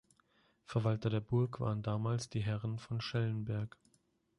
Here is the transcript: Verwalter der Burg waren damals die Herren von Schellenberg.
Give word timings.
Verwalter 0.65 1.11
der 1.11 1.19
Burg 1.19 1.59
waren 1.59 1.83
damals 1.83 2.27
die 2.27 2.39
Herren 2.39 2.79
von 2.79 3.01
Schellenberg. 3.01 3.77